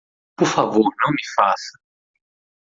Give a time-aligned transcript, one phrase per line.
[0.35, 1.77] Por favor não me faça.